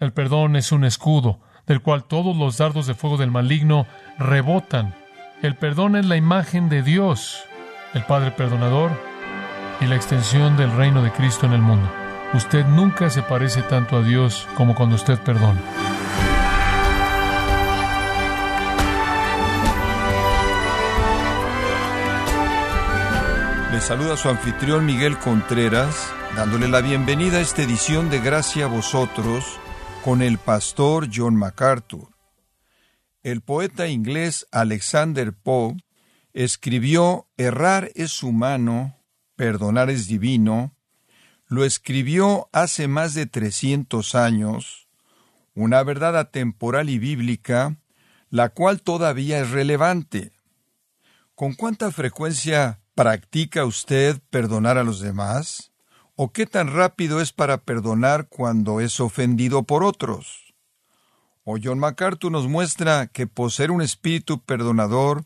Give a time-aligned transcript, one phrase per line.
[0.00, 3.86] El perdón es un escudo del cual todos los dardos de fuego del maligno
[4.18, 4.94] rebotan.
[5.42, 7.44] El perdón es la imagen de Dios,
[7.92, 8.90] el Padre perdonador
[9.78, 11.86] y la extensión del reino de Cristo en el mundo.
[12.32, 15.60] Usted nunca se parece tanto a Dios como cuando usted perdona.
[23.70, 28.68] Le saluda su anfitrión Miguel Contreras, dándole la bienvenida a esta edición de Gracia a
[28.68, 29.59] vosotros
[30.04, 32.08] con el pastor John MacArthur.
[33.22, 35.76] El poeta inglés Alexander Poe
[36.32, 38.96] escribió Errar es humano,
[39.36, 40.74] perdonar es divino,
[41.46, 44.88] lo escribió hace más de 300 años,
[45.54, 47.76] una verdad atemporal y bíblica,
[48.30, 50.32] la cual todavía es relevante.
[51.34, 55.69] ¿Con cuánta frecuencia practica usted perdonar a los demás?
[56.22, 60.52] ¿O qué tan rápido es para perdonar cuando es ofendido por otros?
[61.44, 65.24] O John MacArthur nos muestra que poseer un espíritu perdonador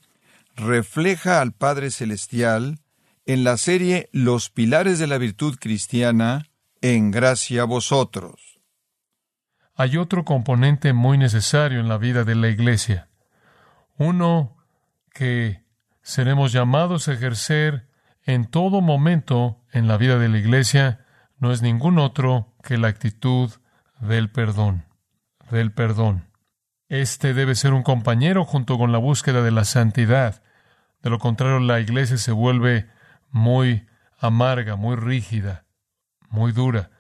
[0.55, 2.79] refleja al Padre Celestial
[3.27, 6.47] en la serie Los Pilares de la Virtud Cristiana,
[6.81, 8.61] en gracia a vosotros.
[9.75, 13.09] Hay otro componente muy necesario en la vida de la Iglesia.
[13.97, 14.57] Uno
[15.13, 15.65] que
[16.03, 17.89] seremos llamados a ejercer
[18.25, 21.05] en todo momento en la vida de la Iglesia
[21.39, 23.51] no es ningún otro que la actitud
[24.01, 24.85] del perdón,
[25.51, 26.29] del perdón.
[26.89, 30.43] Este debe ser un compañero junto con la búsqueda de la santidad.
[31.03, 32.89] De lo contrario, la Iglesia se vuelve
[33.31, 33.87] muy
[34.19, 35.65] amarga, muy rígida,
[36.31, 36.91] muy dura.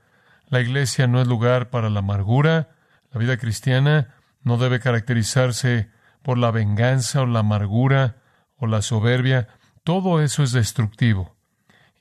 [0.48, 2.68] La iglesia no es lugar para la amargura.
[3.10, 5.90] La vida cristiana no debe caracterizarse
[6.22, 8.16] por la venganza o la amargura
[8.56, 9.48] o la soberbia.
[9.84, 11.36] Todo eso es destructivo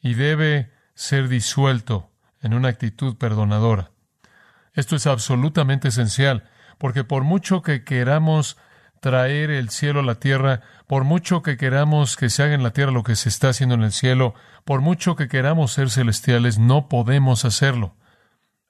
[0.02, 2.10] y debe ser disuelto
[2.42, 3.92] en una actitud perdonadora.
[4.74, 8.58] Esto es absolutamente esencial, porque por mucho que queramos
[9.02, 12.72] traer el cielo a la tierra, por mucho que queramos que se haga en la
[12.72, 14.34] tierra lo que se está haciendo en el cielo,
[14.64, 17.98] por mucho que queramos ser celestiales, no podemos hacerlo.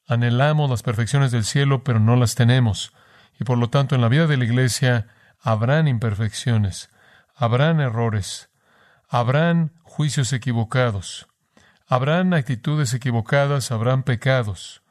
[0.08, 2.94] Anhelamos las perfecciones del cielo, pero no las tenemos.
[3.40, 5.08] Y por lo tanto, en la vida de la iglesia
[5.40, 6.90] habrán imperfecciones,
[7.36, 8.50] habrán errores,
[9.14, 11.28] habrán juicios equivocados,
[11.86, 14.82] habrán actitudes equivocadas, habrán pecados.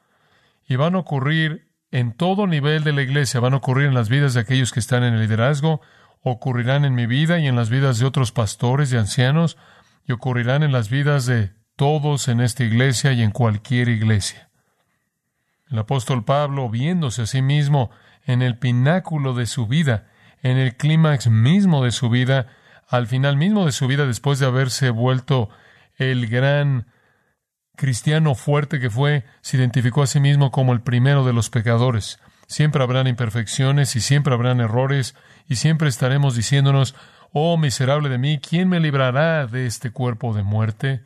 [0.65, 4.07] Y van a ocurrir en todo nivel de la iglesia, van a ocurrir en las
[4.07, 5.81] vidas de aquellos que están en el liderazgo,
[6.21, 9.57] ocurrirán en mi vida y en las vidas de otros pastores y ancianos,
[10.07, 14.49] y ocurrirán en las vidas de todos en esta iglesia y en cualquier iglesia.
[15.69, 17.91] El apóstol Pablo, viéndose a sí mismo
[18.25, 20.07] en el pináculo de su vida,
[20.41, 22.47] en el clímax mismo de su vida,
[22.93, 25.49] al final mismo de su vida, después de haberse vuelto
[25.97, 26.85] el gran
[27.75, 32.19] cristiano fuerte que fue, se identificó a sí mismo como el primero de los pecadores.
[32.45, 35.15] Siempre habrán imperfecciones y siempre habrán errores
[35.49, 36.93] y siempre estaremos diciéndonos,
[37.31, 41.01] oh miserable de mí, ¿quién me librará de este cuerpo de muerte?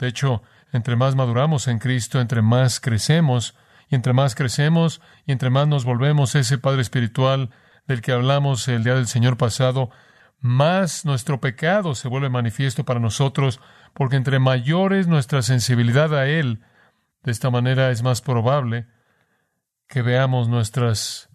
[0.00, 0.42] De hecho,
[0.72, 3.54] entre más maduramos en Cristo, entre más crecemos,
[3.88, 7.50] y entre más crecemos, y entre más nos volvemos ese Padre Espiritual
[7.86, 9.90] del que hablamos el día del Señor pasado,
[10.40, 13.60] más nuestro pecado se vuelve manifiesto para nosotros,
[13.94, 16.62] porque entre mayores nuestra sensibilidad a Él,
[17.22, 18.86] de esta manera es más probable
[19.86, 21.28] que veamos nuestras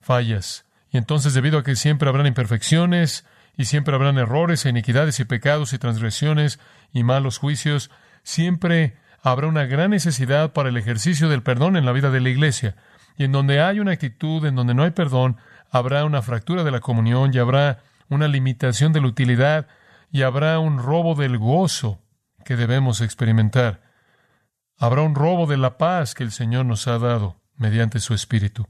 [0.00, 0.66] fallas.
[0.90, 3.24] Y entonces, debido a que siempre habrán imperfecciones,
[3.56, 6.58] y siempre habrán errores, e iniquidades y pecados y transgresiones
[6.92, 7.90] y malos juicios,
[8.22, 12.30] siempre habrá una gran necesidad para el ejercicio del perdón en la vida de la
[12.30, 12.76] Iglesia.
[13.16, 15.36] Y en donde hay una actitud en donde no hay perdón,
[15.70, 19.66] habrá una fractura de la comunión y habrá una limitación de la utilidad
[20.10, 22.00] y habrá un robo del gozo
[22.44, 23.80] que debemos experimentar.
[24.78, 28.66] Habrá un robo de la paz que el Señor nos ha dado mediante su Espíritu.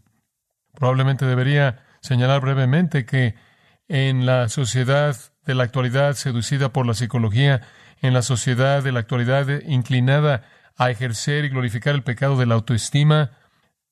[0.74, 3.34] Probablemente debería señalar brevemente que
[3.88, 7.62] en la sociedad de la actualidad seducida por la psicología,
[8.00, 10.44] en la sociedad de la actualidad inclinada
[10.76, 13.32] a ejercer y glorificar el pecado de la autoestima,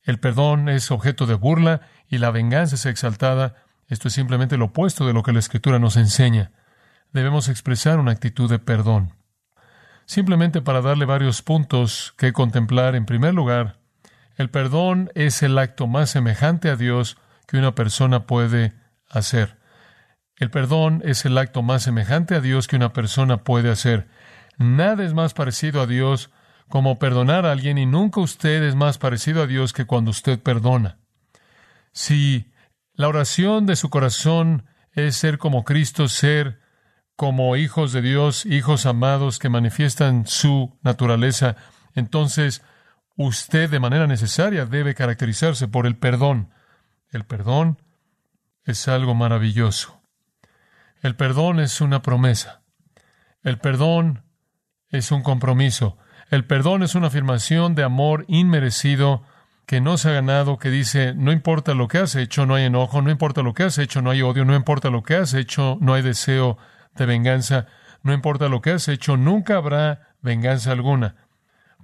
[0.03, 3.67] el perdón es objeto de burla y la venganza es exaltada.
[3.91, 6.53] Esto es simplemente lo opuesto de lo que la Escritura nos enseña
[7.13, 9.15] debemos expresar una actitud de perdón.
[10.07, 13.79] Simplemente para darle varios puntos que contemplar, en primer lugar,
[14.37, 17.17] el perdón es el acto más semejante a Dios
[17.47, 18.73] que una persona puede
[19.09, 19.59] hacer.
[20.37, 24.09] El perdón es el acto más semejante a Dios que una persona puede hacer.
[24.57, 26.31] Nada es más parecido a Dios
[26.69, 30.41] como perdonar a alguien y nunca usted es más parecido a Dios que cuando usted
[30.41, 30.99] perdona.
[31.93, 32.51] Si
[33.01, 36.61] la oración de su corazón es ser como Cristo, ser
[37.17, 41.57] como hijos de Dios, hijos amados que manifiestan su naturaleza,
[41.95, 42.63] entonces
[43.17, 46.51] usted de manera necesaria debe caracterizarse por el perdón.
[47.11, 47.81] El perdón
[48.65, 50.03] es algo maravilloso.
[51.01, 52.61] El perdón es una promesa.
[53.43, 54.25] El perdón
[54.91, 55.97] es un compromiso.
[56.31, 59.23] El perdón es una afirmación de amor inmerecido
[59.71, 62.65] que no se ha ganado, que dice, no importa lo que has hecho, no hay
[62.65, 65.33] enojo, no importa lo que has hecho, no hay odio, no importa lo que has
[65.33, 66.59] hecho, no hay deseo
[66.97, 67.67] de venganza,
[68.03, 71.15] no importa lo que has hecho, nunca habrá venganza alguna.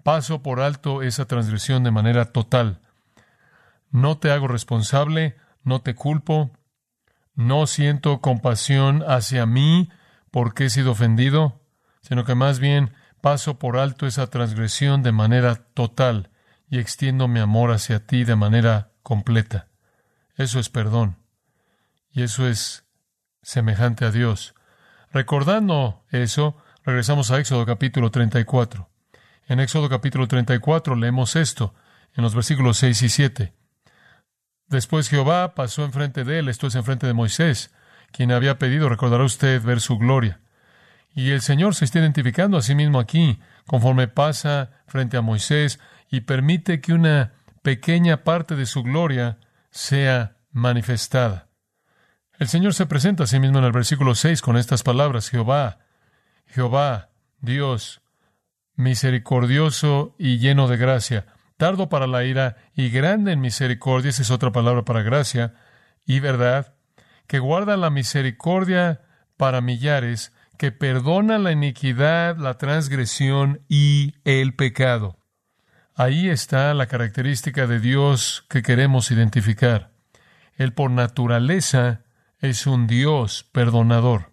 [0.02, 2.80] Paso por alto esa transgresión de manera total.
[3.92, 6.50] No te hago responsable, no te culpo,
[7.36, 9.90] no siento compasión hacia mí
[10.32, 11.60] porque he sido ofendido,
[12.00, 16.30] sino que más bien paso por alto esa transgresión de manera total
[16.68, 19.68] y extiendo mi amor hacia ti de manera completa.
[20.36, 21.16] Eso es perdón.
[22.10, 22.84] Y eso es
[23.42, 24.54] semejante a Dios.
[25.12, 28.88] Recordando eso, regresamos a Éxodo capítulo 34.
[29.48, 31.74] En Éxodo capítulo 34 leemos esto
[32.14, 33.52] en los versículos 6 y 7.
[34.68, 37.72] Después Jehová pasó enfrente de él, esto es enfrente de Moisés,
[38.10, 40.40] quien había pedido, recordará usted, ver su gloria.
[41.14, 45.78] Y el Señor se está identificando a sí mismo aquí, conforme pasa frente a Moisés
[46.10, 47.32] y permite que una
[47.62, 49.38] pequeña parte de su gloria
[49.70, 51.48] sea manifestada.
[52.38, 55.78] El Señor se presenta a sí mismo en el versículo 6 con estas palabras, Jehová,
[56.46, 57.08] Jehová,
[57.40, 58.02] Dios,
[58.74, 61.26] misericordioso y lleno de gracia,
[61.56, 65.54] tardo para la ira y grande en misericordia, esa es otra palabra para gracia,
[66.04, 66.74] y verdad,
[67.26, 69.02] que guarda la misericordia
[69.36, 75.15] para millares, que perdona la iniquidad, la transgresión y el pecado.
[75.98, 79.92] Ahí está la característica de Dios que queremos identificar.
[80.56, 82.02] Él por naturaleza
[82.38, 84.30] es un Dios perdonador.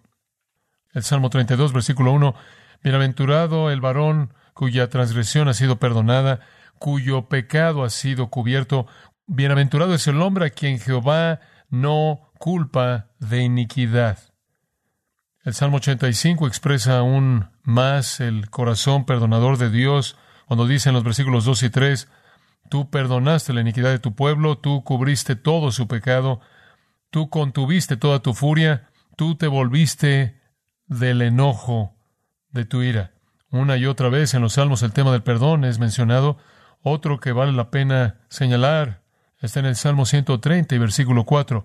[0.92, 2.34] El Salmo 32, versículo 1,
[2.82, 6.40] Bienaventurado el varón cuya transgresión ha sido perdonada,
[6.78, 8.86] cuyo pecado ha sido cubierto.
[9.26, 11.40] Bienaventurado es el hombre a quien Jehová
[11.70, 14.18] no culpa de iniquidad.
[15.44, 21.04] El Salmo 85 expresa aún más el corazón perdonador de Dios cuando dice en los
[21.04, 22.08] versículos 2 y 3,
[22.68, 26.40] Tú perdonaste la iniquidad de tu pueblo, tú cubriste todo su pecado,
[27.10, 30.40] tú contuviste toda tu furia, tú te volviste
[30.86, 31.94] del enojo
[32.50, 33.12] de tu ira.
[33.50, 36.38] Una y otra vez en los salmos el tema del perdón es mencionado.
[36.82, 39.02] Otro que vale la pena señalar
[39.40, 41.64] está en el Salmo 130 y versículo 4.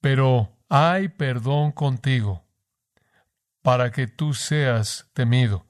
[0.00, 2.44] Pero hay perdón contigo
[3.62, 5.66] para que tú seas temido.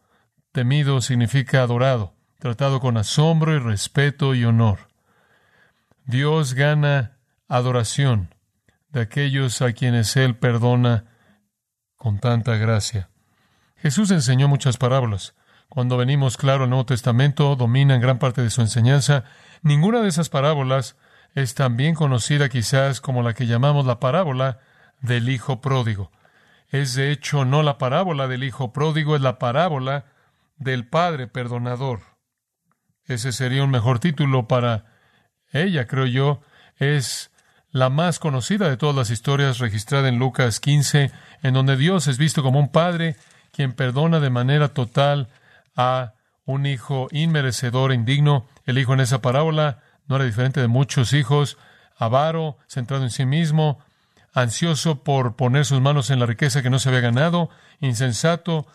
[0.57, 4.89] Temido significa adorado, tratado con asombro y respeto y honor.
[6.07, 8.35] Dios gana adoración
[8.89, 11.05] de aquellos a quienes Él perdona
[11.99, 13.11] con tanta gracia.
[13.77, 15.35] Jesús enseñó muchas parábolas.
[15.69, 19.25] Cuando venimos claro al Nuevo Testamento, dominan gran parte de su enseñanza.
[19.61, 20.97] Ninguna de esas parábolas
[21.35, 24.61] es tan bien conocida quizás como la que llamamos la parábola
[25.03, 26.11] del Hijo Pródigo.
[26.71, 30.16] Es de hecho no la parábola del Hijo Pródigo, es la parábola
[30.57, 32.01] del Padre Perdonador.
[33.05, 34.87] Ese sería un mejor título para
[35.53, 36.41] ella, creo yo.
[36.77, 37.31] Es
[37.71, 41.13] la más conocida de todas las historias registrada en Lucas 15,
[41.43, 43.17] en donde Dios es visto como un Padre
[43.53, 45.29] quien perdona de manera total
[45.77, 46.15] a
[46.45, 48.47] un hijo inmerecedor e indigno.
[48.65, 51.59] El hijo en esa parábola no era diferente de muchos hijos,
[51.97, 53.79] avaro, centrado en sí mismo,
[54.33, 57.49] ansioso por poner sus manos en la riqueza que no se había ganado,
[57.81, 58.67] insensato,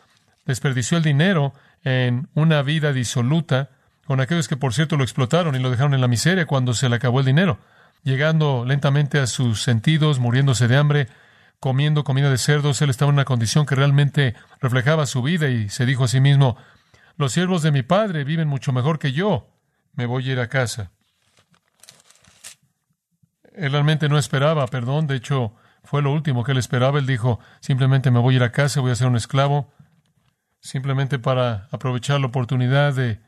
[0.45, 3.69] desperdició el dinero en una vida disoluta,
[4.05, 6.89] con aquellos que por cierto lo explotaron y lo dejaron en la miseria cuando se
[6.89, 7.60] le acabó el dinero,
[8.03, 11.07] llegando lentamente a sus sentidos, muriéndose de hambre,
[11.60, 15.69] comiendo comida de cerdos, él estaba en una condición que realmente reflejaba su vida y
[15.69, 16.57] se dijo a sí mismo,
[17.17, 19.48] los siervos de mi padre viven mucho mejor que yo,
[19.93, 20.91] me voy a ir a casa.
[23.53, 27.39] Él realmente no esperaba perdón, de hecho fue lo último que él esperaba, él dijo,
[27.60, 29.71] simplemente me voy a ir a casa, voy a ser un esclavo,
[30.62, 33.20] simplemente para aprovechar la oportunidad de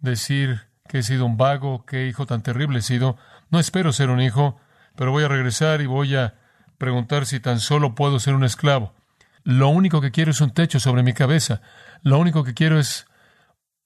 [0.00, 3.16] decir que he sido un vago, qué hijo tan terrible he sido,
[3.50, 4.58] no espero ser un hijo,
[4.96, 6.34] pero voy a regresar y voy a
[6.76, 8.92] preguntar si tan solo puedo ser un esclavo.
[9.44, 11.62] Lo único que quiero es un techo sobre mi cabeza.
[12.02, 13.06] Lo único que quiero es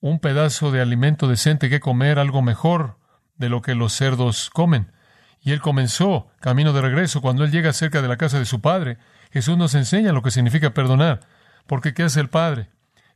[0.01, 2.99] un pedazo de alimento decente que comer, algo mejor
[3.37, 4.93] de lo que los cerdos comen.
[5.41, 7.21] Y él comenzó camino de regreso.
[7.21, 8.99] Cuando él llega cerca de la casa de su padre,
[9.31, 11.21] Jesús nos enseña lo que significa perdonar.
[11.67, 12.69] Porque ¿qué hace el Padre?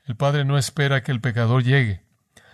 [0.04, 2.02] El Padre no espera que el pecador llegue.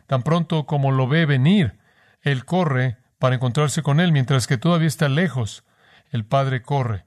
[0.06, 1.78] Tan pronto como lo ve venir,
[2.22, 5.64] él corre para encontrarse con él, mientras que todavía está lejos.
[6.10, 7.06] El Padre corre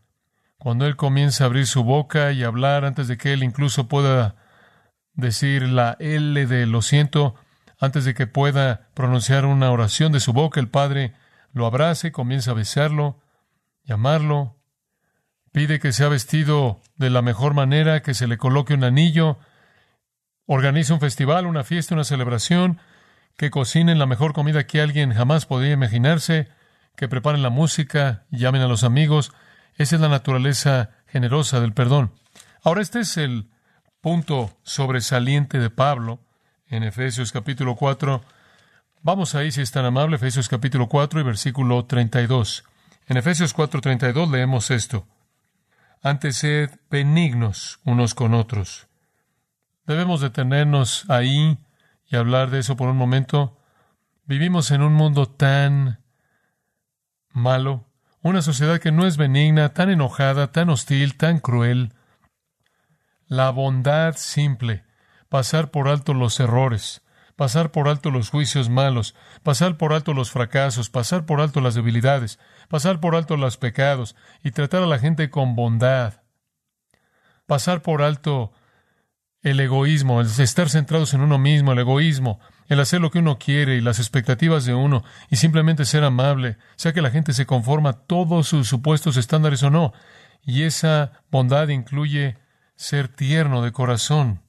[0.60, 4.36] cuando Él comienza a abrir su boca y hablar antes de que Él incluso pueda
[5.14, 7.36] decir la L de lo siento,
[7.82, 11.14] Antes de que pueda pronunciar una oración de su boca, el padre
[11.54, 13.22] lo abraza comienza a besarlo,
[13.86, 14.58] llamarlo,
[15.54, 19.40] pide que sea vestido de la mejor manera, que se le coloque un anillo,
[20.52, 22.80] organiza un festival, una fiesta, una celebración,
[23.38, 26.50] que cocinen la mejor comida que alguien jamás podría imaginarse,
[26.96, 29.32] que preparen la música, llamen a los amigos.
[29.76, 32.14] Esa es la naturaleza generosa del perdón.
[32.64, 33.48] Ahora, este es el
[34.02, 36.20] punto sobresaliente de Pablo
[36.68, 38.24] en Efesios capítulo 4.
[39.04, 42.64] Vamos ahí, si es tan amable, Efesios capítulo 4 y versículo 32.
[43.08, 45.06] En Efesios 4:32 leemos esto.
[46.02, 48.89] Antes sed benignos unos con otros.
[49.90, 51.58] Debemos detenernos ahí
[52.06, 53.58] y hablar de eso por un momento.
[54.26, 56.00] Vivimos en un mundo tan
[57.32, 57.88] malo,
[58.22, 61.96] una sociedad que no es benigna, tan enojada, tan hostil, tan cruel.
[63.26, 64.84] La bondad simple,
[65.28, 67.02] pasar por alto los errores,
[67.36, 71.74] pasar por alto los juicios malos, pasar por alto los fracasos, pasar por alto las
[71.74, 76.22] debilidades, pasar por alto los pecados y tratar a la gente con bondad,
[77.48, 78.54] pasar por alto
[79.42, 83.40] el egoísmo, el estar centrados en uno mismo, el egoísmo, el hacer lo que uno
[83.40, 87.46] quiere y las expectativas de uno y simplemente ser amable, sea que la gente se
[87.46, 89.94] conforma a todos sus supuestos estándares o no.
[90.44, 92.38] Y esa bondad incluye
[92.76, 94.42] ser tierno de corazón.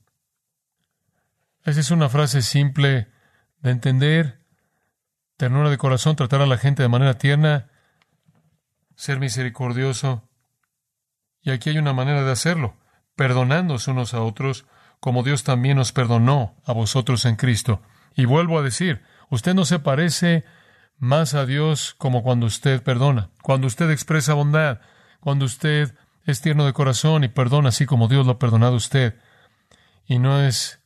[1.64, 3.08] Esa es una frase simple
[3.60, 4.40] de entender,
[5.36, 7.68] ternura de corazón, tratar a la gente de manera tierna,
[8.96, 10.28] ser misericordioso.
[11.42, 12.76] Y aquí hay una manera de hacerlo,
[13.14, 14.66] perdonándose unos a otros,
[15.00, 17.82] como Dios también nos perdonó a vosotros en Cristo.
[18.14, 20.44] Y vuelvo a decir, usted no se parece
[20.98, 24.80] más a Dios como cuando usted perdona, cuando usted expresa bondad,
[25.20, 25.94] cuando usted
[26.26, 29.16] es tierno de corazón y perdona así como Dios lo ha perdonado a usted.
[30.06, 30.82] Y no es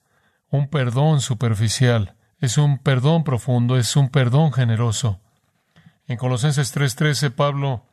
[0.49, 5.21] un perdón superficial, es un perdón profundo, es un perdón generoso.
[6.06, 7.87] En Colosenses 3:13 Pablo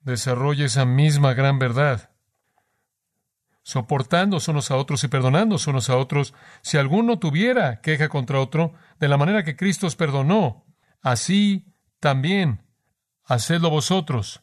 [0.00, 2.09] desarrolla esa misma gran verdad
[3.62, 8.74] soportándose unos a otros y perdonándose unos a otros, si alguno tuviera queja contra otro,
[8.98, 10.64] de la manera que Cristo os perdonó,
[11.02, 12.62] así también
[13.24, 14.42] hacedlo vosotros,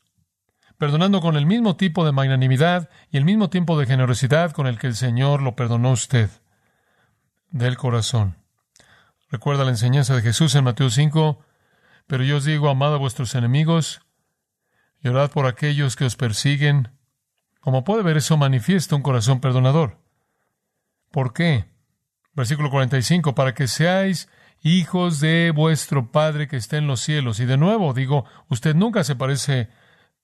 [0.77, 4.79] perdonando con el mismo tipo de magnanimidad y el mismo tiempo de generosidad con el
[4.79, 6.29] que el Señor lo perdonó a usted,
[7.49, 8.37] del corazón.
[9.29, 11.43] Recuerda la enseñanza de Jesús en Mateo 5,
[12.05, 14.01] pero yo os digo, amad a vuestros enemigos,
[15.01, 16.96] y orad por aquellos que os persiguen,
[17.67, 19.97] como puede ver, eso manifiesta un corazón perdonador.
[21.11, 21.65] ¿Por qué?
[22.33, 24.29] Versículo 45, para que seáis
[24.61, 27.41] hijos de vuestro Padre que está en los cielos.
[27.41, 29.67] Y de nuevo digo, usted nunca se parece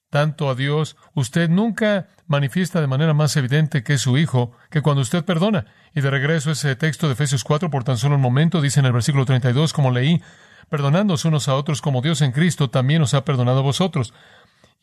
[0.09, 4.81] tanto a Dios, usted nunca manifiesta de manera más evidente que es su Hijo que
[4.81, 5.65] cuando usted perdona.
[5.93, 8.85] Y de regreso ese texto de Efesios 4, por tan solo un momento, dice en
[8.85, 10.21] el versículo 32, como leí,
[10.69, 14.13] perdonándoos unos a otros como Dios en Cristo también os ha perdonado a vosotros.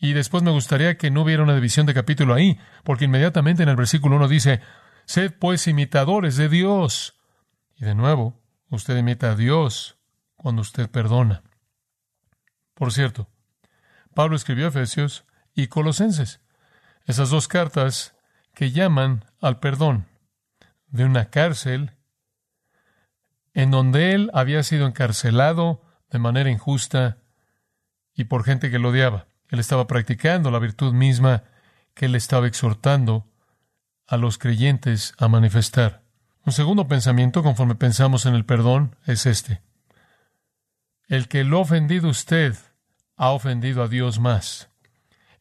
[0.02, 3.69] Y después me gustaría que no hubiera una división de capítulo ahí, porque inmediatamente en
[3.69, 4.62] el versículo 1 dice,
[5.04, 7.21] sed pues imitadores de Dios.
[7.76, 8.40] Y de nuevo,
[8.71, 9.99] usted imita a Dios
[10.37, 11.42] cuando usted perdona.
[12.73, 13.28] Por cierto,
[14.14, 16.40] Pablo escribió Efesios y Colosenses,
[17.04, 18.16] esas dos cartas
[18.54, 20.07] que llaman al perdón
[20.88, 21.92] de una cárcel
[23.52, 27.19] en donde él había sido encarcelado de manera injusta
[28.14, 29.26] y por gente que lo odiaba.
[29.50, 31.45] Él estaba practicando la virtud misma
[31.95, 33.26] que él estaba exhortando
[34.07, 36.02] a los creyentes a manifestar.
[36.47, 39.61] Un segundo pensamiento, conforme pensamos en el perdón, es este.
[41.07, 42.57] El que lo ha ofendido usted
[43.16, 44.71] ha ofendido a Dios más.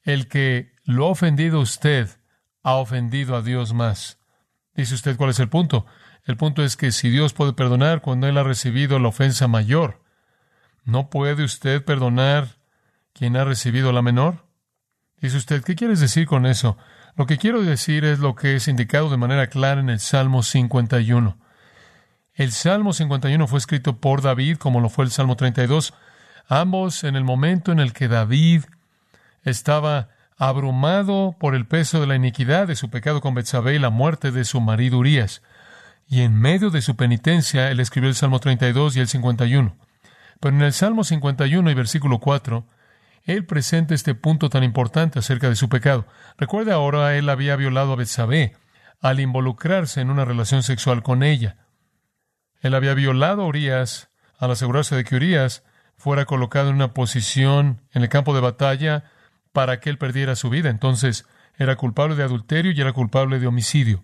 [0.03, 2.09] El que lo ha ofendido usted
[2.63, 4.19] ha ofendido a Dios más.
[4.73, 5.85] Dice usted cuál es el punto.
[6.25, 10.03] El punto es que si Dios puede perdonar cuando Él ha recibido la ofensa mayor,
[10.83, 12.58] ¿no puede usted perdonar
[13.19, 14.45] ¿Quién ha recibido la menor?
[15.19, 16.77] Dice usted, ¿qué quieres decir con eso?
[17.17, 20.41] Lo que quiero decir es lo que es indicado de manera clara en el Salmo
[20.41, 21.37] 51.
[22.33, 25.93] El Salmo 51 fue escrito por David, como lo fue el Salmo 32,
[26.47, 28.63] ambos en el momento en el que David
[29.43, 33.89] estaba abrumado por el peso de la iniquidad de su pecado con Betsabé y la
[33.89, 35.41] muerte de su marido Urias.
[36.07, 39.75] Y en medio de su penitencia, él escribió el Salmo 32 y el 51.
[40.39, 42.65] Pero en el Salmo 51 y versículo 4,
[43.23, 46.07] él presenta este punto tan importante acerca de su pecado.
[46.37, 48.55] Recuerde ahora, él había violado a Betsabé
[48.99, 51.57] al involucrarse en una relación sexual con ella.
[52.61, 55.63] Él había violado a Urias al asegurarse de que Urias
[55.97, 59.03] fuera colocado en una posición en el campo de batalla
[59.51, 60.69] para que él perdiera su vida.
[60.69, 61.25] Entonces,
[61.57, 64.03] era culpable de adulterio y era culpable de homicidio.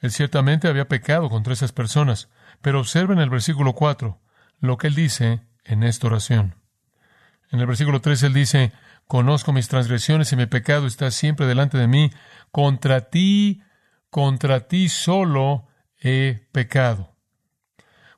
[0.00, 2.28] Él ciertamente había pecado contra esas personas,
[2.60, 4.20] pero observen el versículo 4
[4.60, 6.55] lo que él dice en esta oración.
[7.56, 8.72] En el versículo 3 él dice,
[9.06, 12.10] Conozco mis transgresiones y mi pecado está siempre delante de mí.
[12.52, 13.62] Contra ti,
[14.10, 15.66] contra ti solo
[15.98, 17.16] he pecado.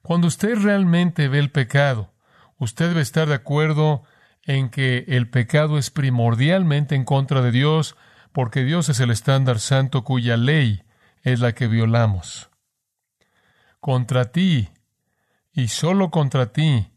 [0.02, 2.12] Cuando usted realmente ve el pecado,
[2.58, 4.02] usted debe estar de acuerdo
[4.42, 7.94] en que el pecado es primordialmente en contra de Dios,
[8.32, 10.82] porque Dios es el estándar santo cuya ley
[11.22, 12.50] es la que violamos.
[13.78, 14.70] Contra ti,
[15.52, 16.90] y solo contra ti,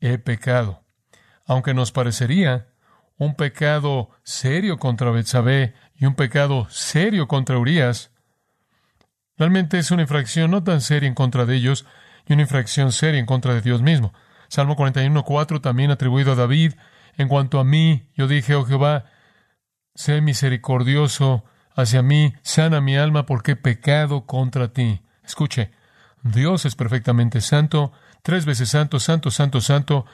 [0.00, 0.82] he pecado.
[1.50, 2.68] Aunque nos parecería
[3.18, 8.12] un pecado serio contra Betsabé y un pecado serio contra Urias,
[9.36, 11.86] realmente es una infracción no tan seria en contra de ellos
[12.28, 14.14] y una infracción seria en contra de Dios mismo.
[14.46, 16.74] Salmo 41.4 también atribuido a David,
[17.16, 19.06] en cuanto a mí, yo dije, oh Jehová,
[19.96, 21.42] sé misericordioso
[21.74, 25.02] hacia mí, sana mi alma porque he pecado contra ti.
[25.24, 25.72] Escuche,
[26.22, 27.90] Dios es perfectamente santo,
[28.22, 30.06] tres veces santo, santo, santo, santo,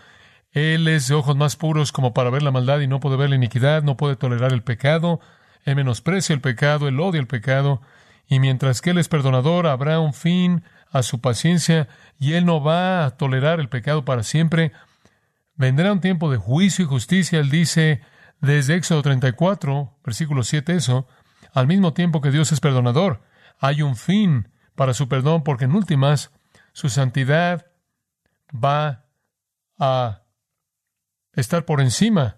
[0.57, 3.29] él es de ojos más puros como para ver la maldad y no puede ver
[3.29, 5.21] la iniquidad, no puede tolerar el pecado,
[5.65, 7.83] Él menosprecia el pecado, Él odia el pecado,
[8.27, 12.63] y mientras que Él es perdonador, habrá un fin a su paciencia y Él no
[12.63, 14.73] va a tolerar el pecado para siempre.
[15.57, 18.01] Vendrá un tiempo de juicio y justicia, Él dice
[18.41, 21.07] desde Éxodo 34, versículo 7 eso,
[21.53, 23.21] al mismo tiempo que Dios es perdonador,
[23.61, 26.31] hay un fin para su perdón porque en últimas
[26.73, 27.67] su santidad
[28.55, 29.05] va
[29.79, 30.23] a
[31.37, 32.37] estar por encima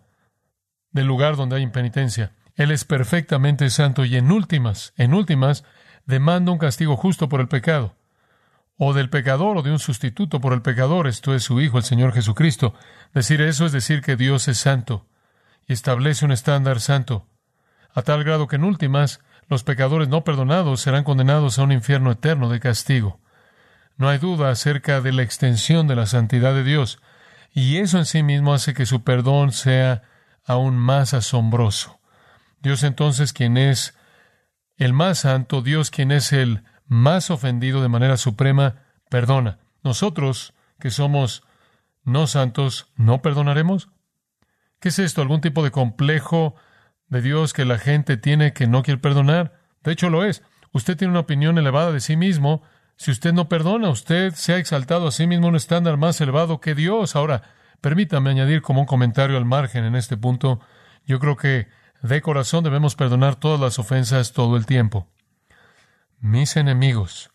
[0.91, 2.33] del lugar donde hay impenitencia.
[2.55, 5.65] Él es perfectamente santo y en últimas, en últimas,
[6.07, 7.95] demanda un castigo justo por el pecado,
[8.77, 11.85] o del pecador o de un sustituto por el pecador, esto es su Hijo, el
[11.85, 12.75] Señor Jesucristo.
[13.13, 15.07] Decir eso es decir que Dios es santo
[15.67, 17.27] y establece un estándar santo,
[17.93, 22.13] a tal grado que en últimas los pecadores no perdonados serán condenados a un infierno
[22.13, 23.21] eterno de castigo.
[23.97, 27.01] No hay duda acerca de la extensión de la santidad de Dios.
[27.53, 30.03] Y eso en sí mismo hace que su perdón sea
[30.45, 32.01] aún más asombroso.
[32.61, 33.97] Dios entonces, quien es
[34.77, 39.59] el más santo, Dios quien es el más ofendido de manera suprema, perdona.
[39.83, 41.43] Nosotros, que somos
[42.05, 43.91] no santos, ¿no perdonaremos?
[44.81, 45.21] ¿Qué es esto?
[45.21, 46.55] ¿Algún tipo de complejo
[47.09, 49.61] de Dios que la gente tiene que no quiere perdonar?
[49.83, 50.43] De hecho lo es.
[50.73, 52.63] Usted tiene una opinión elevada de sí mismo
[52.99, 56.61] si usted no perdona, usted se ha exaltado a sí mismo un estándar más elevado
[56.61, 57.15] que Dios.
[57.15, 57.43] Ahora,
[57.81, 60.59] permítame añadir como un comentario al margen en este punto.
[61.07, 61.69] Yo creo que
[62.03, 65.07] de corazón debemos perdonar todas las ofensas todo el tiempo.
[66.19, 67.31] Mis enemigos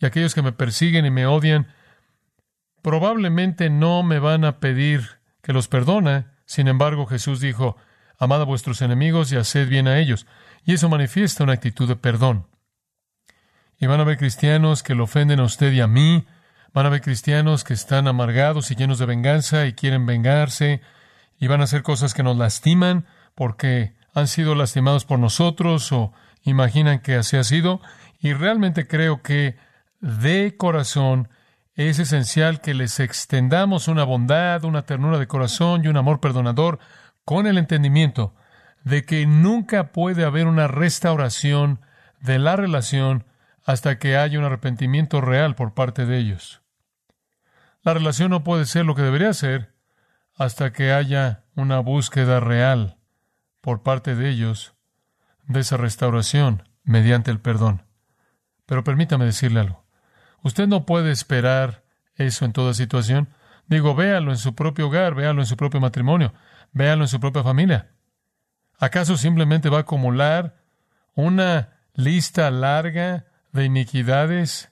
[0.00, 1.68] y aquellos que me persiguen y me odian
[2.82, 6.26] probablemente no me van a pedir que los perdone.
[6.44, 7.76] Sin embargo, Jesús dijo,
[8.18, 10.26] amad a vuestros enemigos y haced bien a ellos.
[10.64, 12.48] Y eso manifiesta una actitud de perdón.
[13.78, 16.26] Y van a haber cristianos que lo ofenden a usted y a mí.
[16.72, 20.80] Van a haber cristianos que están amargados y llenos de venganza y quieren vengarse.
[21.38, 26.12] Y van a hacer cosas que nos lastiman porque han sido lastimados por nosotros o
[26.42, 27.80] imaginan que así ha sido.
[28.20, 29.56] Y realmente creo que
[30.00, 31.28] de corazón
[31.74, 36.78] es esencial que les extendamos una bondad, una ternura de corazón y un amor perdonador
[37.24, 38.34] con el entendimiento
[38.84, 41.80] de que nunca puede haber una restauración
[42.20, 43.24] de la relación
[43.64, 46.62] hasta que haya un arrepentimiento real por parte de ellos.
[47.82, 49.74] La relación no puede ser lo que debería ser
[50.36, 52.98] hasta que haya una búsqueda real
[53.60, 54.74] por parte de ellos
[55.46, 57.82] de esa restauración mediante el perdón.
[58.66, 59.84] Pero permítame decirle algo.
[60.42, 61.84] Usted no puede esperar
[62.16, 63.28] eso en toda situación.
[63.66, 66.34] Digo, véalo en su propio hogar, véalo en su propio matrimonio,
[66.72, 67.90] véalo en su propia familia.
[68.78, 70.56] ¿Acaso simplemente va a acumular
[71.14, 74.70] una lista larga de iniquidades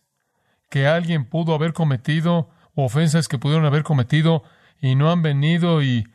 [0.69, 4.43] que alguien pudo haber cometido, ofensas que pudieron haber cometido
[4.81, 6.09] y no han venido y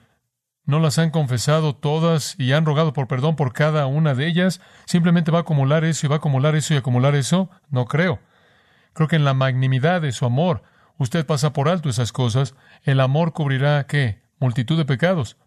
[0.65, 4.59] no las han confesado todas y han rogado por perdón por cada una de ellas,
[4.85, 8.19] simplemente va a acumular eso y va a acumular eso y acumular eso, no creo.
[8.93, 10.63] Creo que en la magnanimidad de su amor,
[10.97, 12.53] usted pasa por alto esas cosas,
[12.83, 14.21] el amor cubrirá qué?
[14.39, 15.37] Multitud de pecados.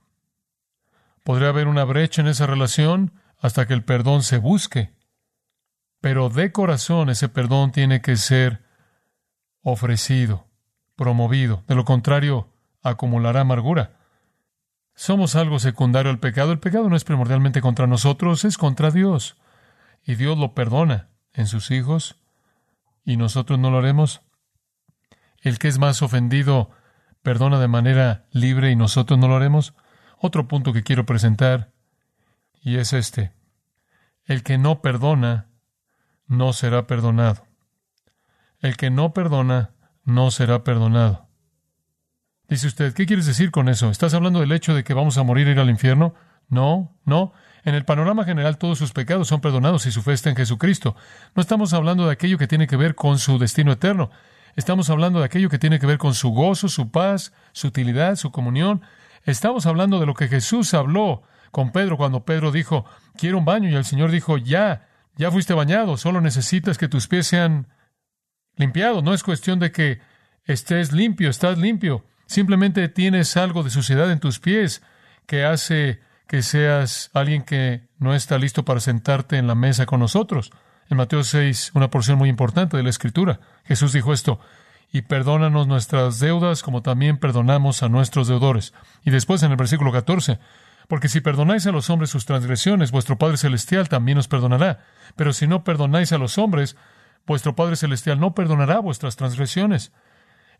[1.22, 4.92] Podría haber una brecha en esa relación hasta que el perdón se busque.
[6.00, 8.62] Pero de corazón ese perdón tiene que ser
[9.62, 10.46] ofrecido,
[10.96, 11.64] promovido.
[11.66, 12.48] De lo contrario,
[12.82, 13.98] acumulará amargura.
[14.94, 16.52] Somos algo secundario al pecado.
[16.52, 19.36] El pecado no es primordialmente contra nosotros, es contra Dios.
[20.04, 22.16] Y Dios lo perdona en sus hijos
[23.04, 24.22] y nosotros no lo haremos.
[25.40, 26.70] El que es más ofendido
[27.22, 29.74] perdona de manera libre y nosotros no lo haremos.
[30.18, 31.72] Otro punto que quiero presentar
[32.62, 33.32] y es este.
[34.24, 35.49] El que no perdona
[36.30, 37.44] no será perdonado.
[38.60, 39.72] El que no perdona
[40.04, 41.28] no será perdonado.
[42.48, 43.90] Dice usted, ¿qué quieres decir con eso?
[43.90, 46.14] ¿Estás hablando del hecho de que vamos a morir e ir al infierno?
[46.48, 47.32] No, no.
[47.64, 50.94] En el panorama general todos sus pecados son perdonados si su fe está en Jesucristo.
[51.34, 54.10] No estamos hablando de aquello que tiene que ver con su destino eterno.
[54.54, 58.14] Estamos hablando de aquello que tiene que ver con su gozo, su paz, su utilidad,
[58.14, 58.82] su comunión.
[59.24, 62.84] Estamos hablando de lo que Jesús habló con Pedro cuando Pedro dijo,
[63.16, 67.08] quiero un baño y el Señor dijo, ya, ya fuiste bañado, solo necesitas que tus
[67.08, 67.68] pies sean
[68.56, 69.02] limpiados.
[69.02, 70.00] No es cuestión de que
[70.44, 72.04] estés limpio, estás limpio.
[72.26, 74.82] Simplemente tienes algo de suciedad en tus pies
[75.26, 79.98] que hace que seas alguien que no está listo para sentarte en la mesa con
[79.98, 80.52] nosotros.
[80.88, 84.40] En Mateo 6, una porción muy importante de la Escritura, Jesús dijo esto,
[84.92, 88.74] y perdónanos nuestras deudas como también perdonamos a nuestros deudores.
[89.04, 90.38] Y después en el versículo 14,
[90.90, 94.80] porque si perdonáis a los hombres sus transgresiones, vuestro Padre Celestial también os perdonará.
[95.14, 96.76] Pero si no perdonáis a los hombres,
[97.28, 99.92] vuestro Padre Celestial no perdonará vuestras transgresiones.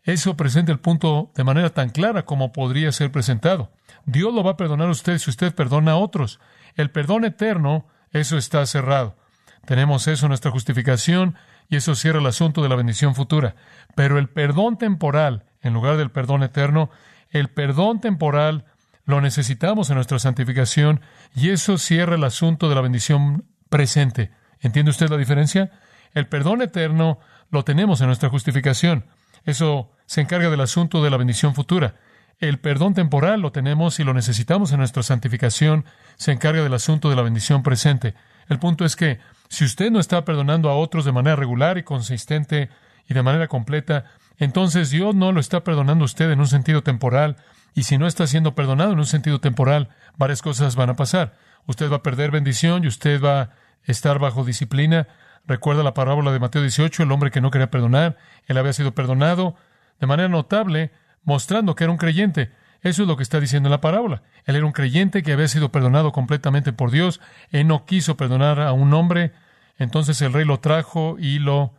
[0.03, 3.73] Eso presenta el punto de manera tan clara como podría ser presentado.
[4.05, 6.39] Dios lo va a perdonar a usted si usted perdona a otros.
[6.75, 9.17] El perdón eterno, eso está cerrado.
[9.65, 11.35] Tenemos eso en nuestra justificación
[11.67, 13.55] y eso cierra el asunto de la bendición futura.
[13.95, 16.89] Pero el perdón temporal, en lugar del perdón eterno,
[17.31, 18.63] el perdón temporal
[19.05, 21.01] lo necesitamos en nuestra santificación
[21.35, 24.31] y eso cierra el asunto de la bendición presente.
[24.59, 25.71] ¿Entiende usted la diferencia?
[26.13, 29.05] El perdón eterno lo tenemos en nuestra justificación.
[29.43, 31.95] Eso se encarga del asunto de la bendición futura.
[32.39, 35.85] El perdón temporal lo tenemos y lo necesitamos en nuestra santificación.
[36.17, 38.15] Se encarga del asunto de la bendición presente.
[38.49, 41.83] El punto es que si usted no está perdonando a otros de manera regular y
[41.83, 42.69] consistente
[43.07, 44.05] y de manera completa,
[44.37, 47.37] entonces Dios no lo está perdonando a usted en un sentido temporal.
[47.73, 51.37] Y si no está siendo perdonado en un sentido temporal, varias cosas van a pasar.
[51.67, 53.49] Usted va a perder bendición y usted va a
[53.83, 55.07] estar bajo disciplina.
[55.45, 58.93] Recuerda la parábola de Mateo 18, el hombre que no quería perdonar, él había sido
[58.93, 59.55] perdonado
[59.99, 60.91] de manera notable,
[61.23, 62.51] mostrando que era un creyente.
[62.81, 64.23] Eso es lo que está diciendo en la parábola.
[64.45, 67.21] Él era un creyente que había sido perdonado completamente por Dios.
[67.51, 69.33] Él no quiso perdonar a un hombre.
[69.77, 71.75] Entonces el rey lo trajo y lo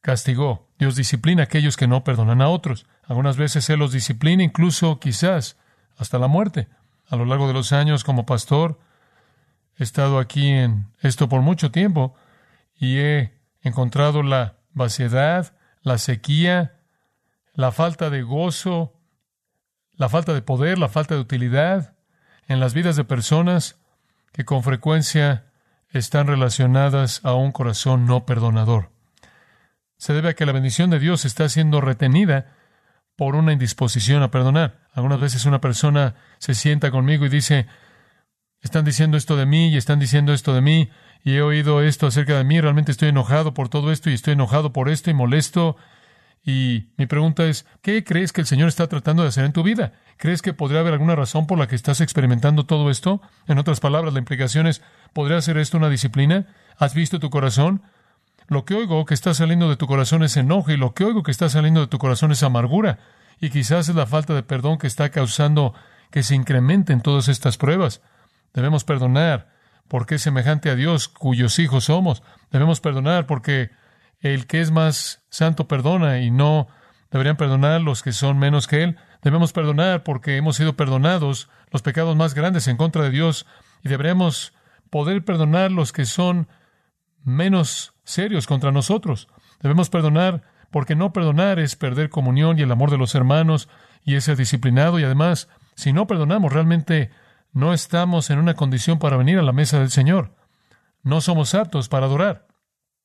[0.00, 0.68] castigó.
[0.78, 2.86] Dios disciplina a aquellos que no perdonan a otros.
[3.08, 5.56] Algunas veces Él los disciplina, incluso quizás
[5.96, 6.68] hasta la muerte.
[7.08, 8.78] A lo largo de los años como pastor,
[9.78, 12.14] he estado aquí en esto por mucho tiempo
[12.76, 16.76] y he encontrado la vaciedad, la sequía,
[17.54, 18.92] la falta de gozo,
[19.96, 21.94] la falta de poder, la falta de utilidad
[22.46, 23.76] en las vidas de personas
[24.32, 25.46] que con frecuencia
[25.88, 28.90] están relacionadas a un corazón no perdonador.
[29.96, 32.57] Se debe a que la bendición de Dios está siendo retenida
[33.18, 34.78] por una indisposición a perdonar.
[34.92, 37.66] Algunas veces una persona se sienta conmigo y dice,
[38.60, 40.88] están diciendo esto de mí y están diciendo esto de mí
[41.24, 44.34] y he oído esto acerca de mí, realmente estoy enojado por todo esto y estoy
[44.34, 45.76] enojado por esto y molesto.
[46.44, 49.64] Y mi pregunta es, ¿qué crees que el Señor está tratando de hacer en tu
[49.64, 49.94] vida?
[50.16, 53.20] ¿Crees que podría haber alguna razón por la que estás experimentando todo esto?
[53.48, 54.80] En otras palabras, la implicación es,
[55.12, 56.46] ¿podría ser esto una disciplina?
[56.76, 57.82] ¿Has visto tu corazón?
[58.48, 61.22] Lo que oigo que está saliendo de tu corazón es enojo y lo que oigo
[61.22, 62.98] que está saliendo de tu corazón es amargura.
[63.40, 65.74] Y quizás es la falta de perdón que está causando
[66.10, 68.00] que se incrementen todas estas pruebas.
[68.54, 69.50] Debemos perdonar
[69.86, 72.22] porque es semejante a Dios cuyos hijos somos.
[72.50, 73.70] Debemos perdonar porque
[74.20, 76.68] el que es más santo perdona y no
[77.10, 78.96] deberían perdonar los que son menos que Él.
[79.22, 83.46] Debemos perdonar porque hemos sido perdonados los pecados más grandes en contra de Dios
[83.82, 84.54] y deberemos
[84.88, 86.48] poder perdonar los que son
[87.24, 89.28] menos serios contra nosotros.
[89.60, 93.68] Debemos perdonar porque no perdonar es perder comunión y el amor de los hermanos
[94.02, 97.10] y es ser disciplinado y además, si no perdonamos realmente
[97.52, 100.34] no estamos en una condición para venir a la mesa del Señor.
[101.02, 102.46] No somos aptos para adorar.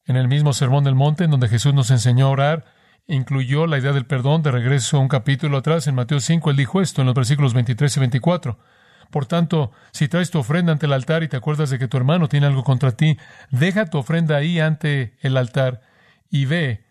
[0.06, 2.66] En el mismo Sermón del Monte, en donde Jesús nos enseñó a orar,
[3.08, 4.42] incluyó la idea del perdón.
[4.42, 7.96] De regreso un capítulo atrás, en Mateo 5, él dijo esto en los versículos 23
[7.96, 8.60] y 24.
[9.14, 11.98] Por tanto, si traes tu ofrenda ante el altar y te acuerdas de que tu
[11.98, 13.16] hermano tiene algo contra ti,
[13.52, 15.82] deja tu ofrenda ahí ante el altar
[16.32, 16.84] y ve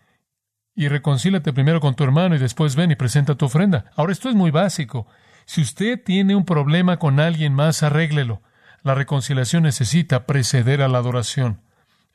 [0.73, 3.91] y reconcílate primero con tu hermano y después ven y presenta tu ofrenda.
[3.97, 5.05] Ahora, esto es muy básico.
[5.43, 8.41] Si usted tiene un problema con alguien más, arréglelo.
[8.83, 11.59] La reconciliación necesita preceder a la adoración.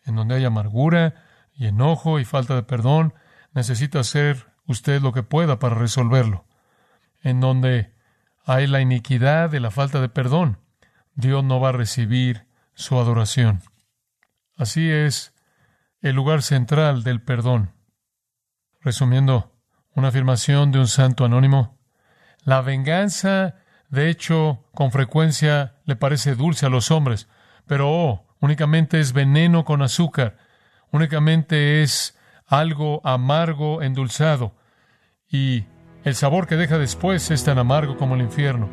[0.07, 1.17] En donde hay amargura
[1.53, 3.13] y enojo y falta de perdón,
[3.53, 6.47] necesita hacer usted lo que pueda para resolverlo.
[7.21, 7.98] En donde
[8.49, 10.59] hay la iniquidad de la falta de perdón,
[11.15, 13.61] Dios no va a recibir su adoración.
[14.57, 15.35] Así es
[16.01, 17.75] el lugar central del perdón.
[18.81, 19.53] Resumiendo,
[19.95, 21.79] una afirmación de un santo anónimo,
[22.43, 23.57] la venganza,
[23.91, 27.29] de hecho, con frecuencia le parece dulce a los hombres,
[27.67, 30.39] pero oh, únicamente es veneno con azúcar.
[30.91, 34.57] únicamente es algo amargo, endulzado,
[35.31, 35.67] y
[36.05, 38.69] el sabor que deja después es tan amargo como el infierno.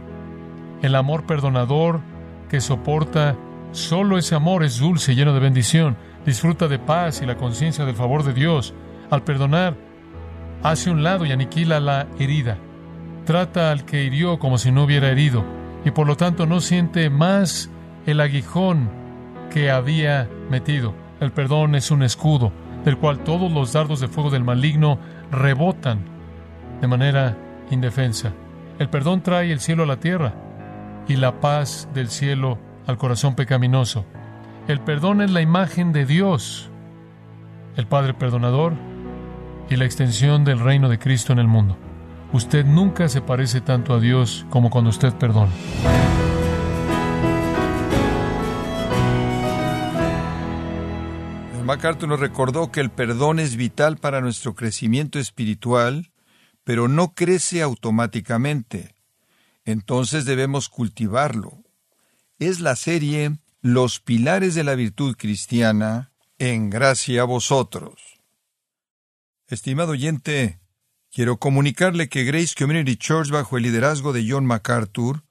[0.81, 2.01] El amor perdonador
[2.49, 3.35] que soporta,
[3.71, 7.85] solo ese amor es dulce y lleno de bendición, disfruta de paz y la conciencia
[7.85, 8.73] del favor de Dios.
[9.09, 9.75] Al perdonar,
[10.61, 12.57] hace un lado y aniquila la herida.
[13.25, 15.43] Trata al que hirió como si no hubiera herido,
[15.83, 17.71] y por lo tanto no siente más
[18.05, 18.89] el aguijón
[19.49, 20.93] que había metido.
[21.19, 22.51] El perdón es un escudo,
[22.83, 24.99] del cual todos los dardos de fuego del maligno
[25.31, 26.14] rebotan
[26.81, 27.37] de manera
[27.71, 28.33] indefensa.
[28.79, 30.33] El perdón trae el cielo a la tierra
[31.07, 32.57] y la paz del cielo
[32.87, 34.05] al corazón pecaminoso.
[34.67, 36.69] El perdón es la imagen de Dios,
[37.75, 38.73] el Padre perdonador
[39.69, 41.77] y la extensión del reino de Cristo en el mundo.
[42.33, 45.51] Usted nunca se parece tanto a Dios como cuando usted perdona.
[51.65, 56.11] MacArthur nos recordó que el perdón es vital para nuestro crecimiento espiritual,
[56.65, 58.95] pero no crece automáticamente.
[59.63, 61.63] Entonces debemos cultivarlo.
[62.39, 68.19] Es la serie Los pilares de la virtud cristiana, en gracia a vosotros.
[69.47, 70.59] Estimado oyente,
[71.11, 75.23] quiero comunicarle que Grace Community Church, bajo el liderazgo de John MacArthur,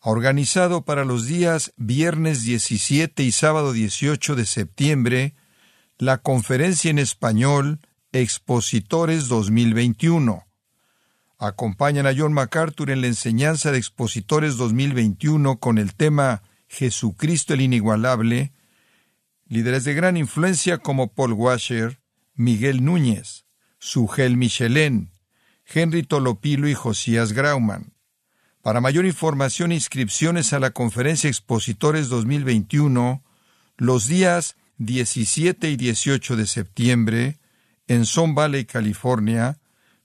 [0.00, 5.34] ha organizado para los días viernes 17 y sábado 18 de septiembre
[5.98, 7.80] la conferencia en español
[8.10, 10.44] Expositores 2021.
[11.44, 17.62] Acompañan a John MacArthur en la enseñanza de Expositores 2021 con el tema Jesucristo el
[17.62, 18.52] Inigualable,
[19.48, 22.00] líderes de gran influencia como Paul Washer,
[22.36, 23.44] Miguel Núñez,
[23.80, 25.10] Sugel Michelén,
[25.66, 27.92] Henry Tolopilo y Josías Grauman.
[28.62, 33.24] Para mayor información e inscripciones a la conferencia Expositores 2021,
[33.78, 37.40] los días 17 y 18 de septiembre
[37.88, 39.58] en Son Valley, California,